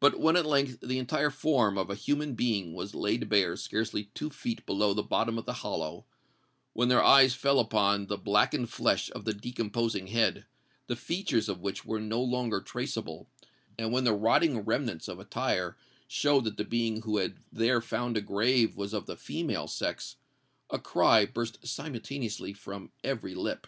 [0.00, 4.04] But when at length the entire form of a human being was laid bare scarcely
[4.14, 9.10] two feet below the bottom of the hollow,—when their eyes fell upon the blackened flesh
[9.10, 10.46] of the decomposing head,
[10.86, 15.76] the features of which were no longer traceable,—and when the rotting remnants of attire
[16.08, 20.16] showed that the being who had there found a grave was of the female sex,
[20.70, 23.66] a cry burst simultaneously from every lip.